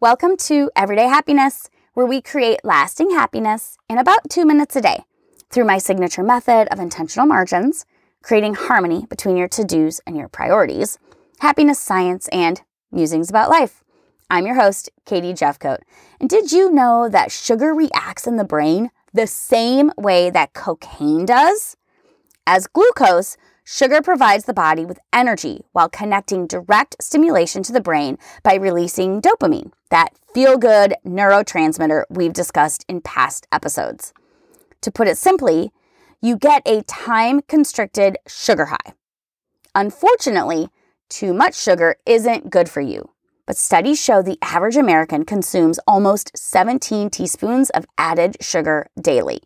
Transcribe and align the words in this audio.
Welcome 0.00 0.36
to 0.38 0.72
Everyday 0.74 1.06
Happiness, 1.06 1.70
where 1.94 2.04
we 2.04 2.20
create 2.20 2.64
lasting 2.64 3.10
happiness 3.10 3.78
in 3.88 3.96
about 3.96 4.28
two 4.28 4.44
minutes 4.44 4.74
a 4.74 4.80
day 4.80 5.04
through 5.50 5.64
my 5.64 5.78
signature 5.78 6.24
method 6.24 6.66
of 6.72 6.80
intentional 6.80 7.26
margins, 7.26 7.86
creating 8.20 8.54
harmony 8.54 9.06
between 9.08 9.36
your 9.36 9.46
to 9.48 9.62
dos 9.64 10.00
and 10.04 10.16
your 10.16 10.28
priorities, 10.28 10.98
happiness 11.38 11.78
science, 11.78 12.28
and 12.32 12.62
musings 12.90 13.30
about 13.30 13.48
life. 13.48 13.84
I'm 14.28 14.46
your 14.46 14.56
host, 14.56 14.90
Katie 15.06 15.32
Jefcoat. 15.32 15.78
And 16.20 16.28
did 16.28 16.50
you 16.50 16.72
know 16.72 17.08
that 17.08 17.30
sugar 17.30 17.72
reacts 17.72 18.26
in 18.26 18.36
the 18.36 18.44
brain 18.44 18.90
the 19.12 19.28
same 19.28 19.92
way 19.96 20.28
that 20.28 20.54
cocaine 20.54 21.24
does? 21.24 21.76
As 22.48 22.66
glucose, 22.66 23.36
Sugar 23.66 24.02
provides 24.02 24.44
the 24.44 24.52
body 24.52 24.84
with 24.84 25.00
energy 25.10 25.64
while 25.72 25.88
connecting 25.88 26.46
direct 26.46 26.96
stimulation 27.00 27.62
to 27.62 27.72
the 27.72 27.80
brain 27.80 28.18
by 28.42 28.54
releasing 28.56 29.22
dopamine, 29.22 29.72
that 29.88 30.10
feel 30.34 30.58
good 30.58 30.94
neurotransmitter 31.06 32.04
we've 32.10 32.34
discussed 32.34 32.84
in 32.88 33.00
past 33.00 33.46
episodes. 33.50 34.12
To 34.82 34.90
put 34.90 35.08
it 35.08 35.16
simply, 35.16 35.72
you 36.20 36.36
get 36.36 36.60
a 36.66 36.82
time 36.82 37.40
constricted 37.40 38.18
sugar 38.28 38.66
high. 38.66 38.92
Unfortunately, 39.74 40.68
too 41.08 41.32
much 41.32 41.54
sugar 41.54 41.96
isn't 42.04 42.50
good 42.50 42.68
for 42.68 42.82
you, 42.82 43.12
but 43.46 43.56
studies 43.56 44.02
show 44.02 44.20
the 44.20 44.38
average 44.42 44.76
American 44.76 45.24
consumes 45.24 45.80
almost 45.86 46.36
17 46.36 47.08
teaspoons 47.08 47.70
of 47.70 47.86
added 47.96 48.36
sugar 48.42 48.88
daily. 49.00 49.40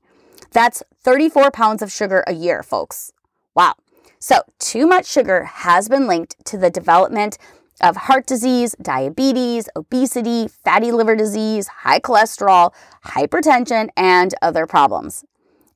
That's 0.51 0.83
34 1.05 1.53
pounds 1.53 1.83
of 1.83 1.93
sugar 1.93 2.25
a 2.27 2.35
year, 2.35 2.65
folks. 2.65 3.13
Wow. 3.55 3.75
So, 4.21 4.41
too 4.59 4.87
much 4.87 5.07
sugar 5.07 5.45
has 5.45 5.89
been 5.89 6.09
linked 6.09 6.45
to 6.47 6.59
the 6.59 6.71
development 6.71 7.39
of 7.81 7.97
heart 7.97 8.27
disease, 8.27 8.75
diabetes, 8.83 9.69
obesity, 9.77 10.49
fatty 10.49 10.91
liver 10.91 11.15
disease, 11.15 11.69
high 11.69 12.01
cholesterol, 12.01 12.73
hypertension, 13.07 13.91
and 13.97 14.35
other 14.43 14.67
problems. 14.67 15.25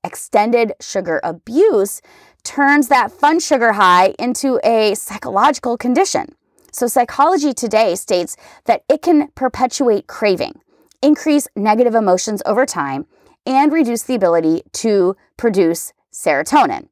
Extended 0.03 0.73
sugar 0.81 1.21
abuse 1.23 2.03
turns 2.43 2.89
that 2.89 3.13
fun 3.13 3.39
sugar 3.39 3.75
high 3.75 4.15
into 4.19 4.59
a 4.65 4.97
psychological 4.97 5.77
condition. 5.77 6.35
So, 6.73 6.89
psychology 6.89 7.53
today 7.53 7.95
states 7.95 8.37
that 8.65 8.83
it 8.89 9.03
can 9.03 9.29
perpetuate 9.37 10.09
craving, 10.09 10.61
increase 11.01 11.47
negative 11.55 11.95
emotions 11.95 12.43
over 12.45 12.67
time, 12.67 13.07
and 13.47 13.73
reduce 13.73 14.03
the 14.03 14.17
ability 14.17 14.63
to 14.73 15.17
produce 15.37 15.93
serotonin. 16.13 16.89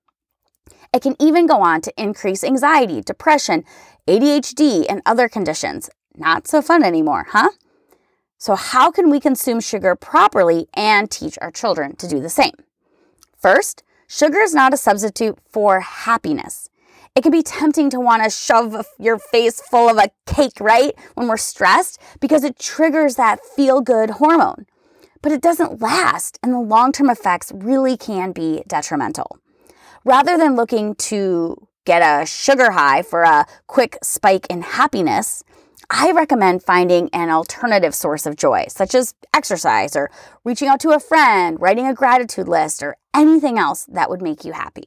It 0.92 1.02
can 1.02 1.14
even 1.20 1.46
go 1.46 1.60
on 1.62 1.82
to 1.82 1.92
increase 1.96 2.42
anxiety, 2.42 3.00
depression, 3.00 3.64
ADHD, 4.08 4.86
and 4.88 5.02
other 5.06 5.28
conditions. 5.28 5.88
Not 6.16 6.48
so 6.48 6.60
fun 6.60 6.82
anymore, 6.82 7.26
huh? 7.30 7.50
So, 8.38 8.56
how 8.56 8.90
can 8.90 9.08
we 9.08 9.20
consume 9.20 9.60
sugar 9.60 9.94
properly 9.94 10.66
and 10.74 11.08
teach 11.08 11.38
our 11.40 11.52
children 11.52 11.94
to 11.96 12.08
do 12.08 12.20
the 12.20 12.28
same? 12.28 12.54
First, 13.38 13.84
sugar 14.08 14.40
is 14.40 14.52
not 14.52 14.74
a 14.74 14.76
substitute 14.76 15.38
for 15.48 15.78
happiness. 15.80 16.68
It 17.14 17.22
can 17.22 17.30
be 17.30 17.42
tempting 17.42 17.90
to 17.90 18.00
want 18.00 18.24
to 18.24 18.30
shove 18.30 18.84
your 18.98 19.18
face 19.18 19.60
full 19.60 19.88
of 19.88 19.96
a 19.96 20.10
cake, 20.26 20.58
right? 20.60 20.94
When 21.14 21.28
we're 21.28 21.36
stressed, 21.36 22.00
because 22.18 22.42
it 22.42 22.58
triggers 22.58 23.14
that 23.14 23.44
feel 23.44 23.80
good 23.80 24.10
hormone. 24.10 24.66
But 25.22 25.32
it 25.32 25.42
doesn't 25.42 25.80
last, 25.80 26.38
and 26.42 26.52
the 26.52 26.58
long 26.58 26.90
term 26.90 27.10
effects 27.10 27.52
really 27.54 27.96
can 27.96 28.32
be 28.32 28.64
detrimental 28.66 29.38
rather 30.04 30.36
than 30.36 30.56
looking 30.56 30.94
to 30.96 31.56
get 31.84 32.00
a 32.02 32.26
sugar 32.26 32.70
high 32.72 33.02
for 33.02 33.22
a 33.22 33.46
quick 33.66 33.98
spike 34.02 34.46
in 34.48 34.62
happiness, 34.62 35.42
I 35.88 36.12
recommend 36.12 36.62
finding 36.62 37.10
an 37.12 37.30
alternative 37.30 37.94
source 37.94 38.26
of 38.26 38.36
joy, 38.36 38.66
such 38.68 38.94
as 38.94 39.14
exercise 39.34 39.96
or 39.96 40.10
reaching 40.44 40.68
out 40.68 40.78
to 40.80 40.90
a 40.90 41.00
friend, 41.00 41.60
writing 41.60 41.86
a 41.86 41.94
gratitude 41.94 42.46
list, 42.46 42.82
or 42.82 42.96
anything 43.12 43.58
else 43.58 43.86
that 43.86 44.08
would 44.08 44.22
make 44.22 44.44
you 44.44 44.52
happy. 44.52 44.84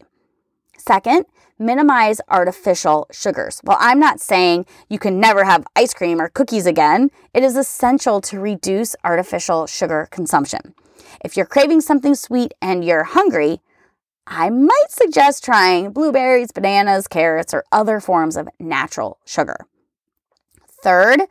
Second, 0.78 1.26
minimize 1.60 2.22
artificial 2.30 3.08
sugars. 3.12 3.60
While 3.64 3.78
I'm 3.80 4.00
not 4.00 4.20
saying 4.20 4.66
you 4.90 4.98
can 4.98 5.20
never 5.20 5.44
have 5.44 5.66
ice 5.76 5.94
cream 5.94 6.22
or 6.22 6.30
cookies 6.30 6.66
again, 6.66 7.10
it 7.34 7.44
is 7.44 7.58
essential 7.58 8.22
to 8.22 8.40
reduce 8.40 8.96
artificial 9.04 9.68
sugar 9.68 10.08
consumption. 10.10 10.74
If 11.24 11.36
you're 11.36 11.46
craving 11.46 11.82
something 11.82 12.16
sweet 12.16 12.54
and 12.62 12.84
you're 12.84 13.04
hungry, 13.04 13.62
I 14.26 14.50
might 14.50 14.90
suggest 14.90 15.44
trying 15.44 15.92
blueberries, 15.92 16.52
bananas, 16.52 17.08
carrots, 17.08 17.54
or 17.54 17.64
other 17.72 18.00
forms 18.00 18.38
of 18.38 18.48
natural 18.60 19.20
sugar. 19.26 19.58
Third, 20.82 21.22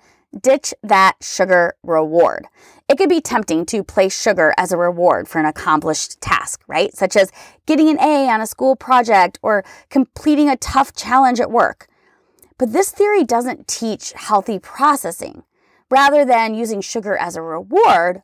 ditch 0.41 0.75
that 0.83 1.17
sugar 1.21 1.75
reward. 1.83 2.47
It 2.89 2.99
could 2.99 3.09
be 3.09 3.21
tempting 3.21 3.65
to 3.67 3.83
place 3.85 4.21
sugar 4.21 4.55
as 4.59 4.73
a 4.73 4.77
reward 4.77 5.29
for 5.29 5.39
an 5.39 5.47
accomplished 5.47 6.21
task, 6.21 6.63
right? 6.67 6.95
Such 6.95 7.17
as 7.17 7.31
getting 7.67 7.89
an 7.89 8.01
A 8.01 8.29
on 8.29 8.41
a 8.41 8.47
school 8.47 8.77
project 8.77 9.39
or 9.43 9.65
completing 9.89 10.49
a 10.49 10.57
tough 10.57 10.95
challenge 10.95 11.41
at 11.41 11.51
work. 11.51 11.89
But 12.59 12.73
this 12.73 12.91
theory 12.91 13.25
doesn't 13.25 13.69
teach 13.69 14.13
healthy 14.13 14.59
processing. 14.59 15.45
Rather 15.91 16.25
than 16.25 16.55
using 16.55 16.81
sugar 16.81 17.17
as 17.17 17.37
a 17.37 17.43
reward, 17.43 18.23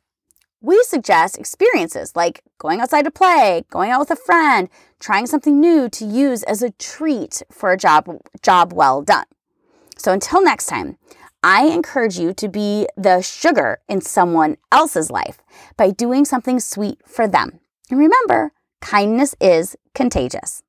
we 0.60 0.82
suggest 0.82 1.38
experiences 1.38 2.16
like 2.16 2.42
going 2.58 2.80
outside 2.80 3.02
to 3.02 3.10
play, 3.10 3.64
going 3.70 3.91
out 3.91 4.00
with 4.00 4.10
a 4.10 4.16
friend, 4.16 4.69
trying 4.98 5.26
something 5.26 5.60
new 5.60 5.88
to 5.88 6.04
use 6.04 6.42
as 6.44 6.62
a 6.62 6.70
treat 6.70 7.42
for 7.50 7.72
a 7.72 7.76
job, 7.76 8.20
job 8.42 8.72
well 8.72 9.02
done. 9.02 9.26
So 9.96 10.12
until 10.12 10.42
next 10.42 10.66
time, 10.66 10.98
I 11.42 11.66
encourage 11.66 12.19
you 12.19 12.32
to 12.34 12.48
be 12.48 12.88
the 12.96 13.22
sugar 13.22 13.78
in 13.88 14.00
someone 14.00 14.56
else's 14.72 15.10
life 15.10 15.38
by 15.76 15.91
doing 15.91 16.24
something 16.24 16.58
sweet 16.58 16.98
for 17.06 17.28
them. 17.28 17.60
And 17.90 17.98
remember, 17.98 18.52
kindness 18.80 19.36
is 19.40 19.76
contagious. 19.94 20.62